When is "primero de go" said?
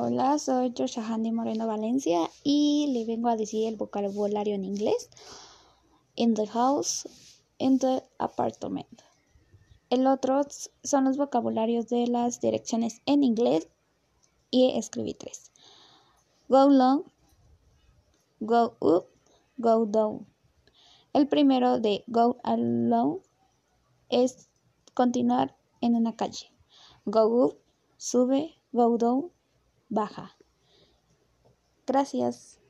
21.26-22.36